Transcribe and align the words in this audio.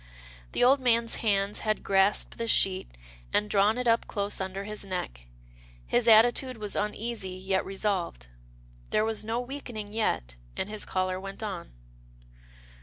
The 0.53 0.63
old 0.63 0.79
man's 0.79 1.17
hands 1.17 1.59
had 1.59 1.83
grasped 1.83 2.39
the 2.39 2.47
sheet, 2.47 2.89
and 3.31 3.47
drawn 3.47 3.77
it 3.77 3.87
up 3.87 4.07
close 4.07 4.41
under 4.41 4.63
his 4.63 4.83
neck— 4.83 5.27
his 5.85 6.07
attitude 6.07 6.57
was 6.57 6.75
uneasy 6.75 7.29
yet 7.35 7.63
resolved. 7.63 8.25
There 8.89 9.05
was 9.05 9.23
no 9.23 9.39
weakening 9.39 9.93
yet, 9.93 10.37
and 10.57 10.69
his 10.69 10.85
caller 10.85 11.19
went 11.19 11.43
on. 11.43 11.73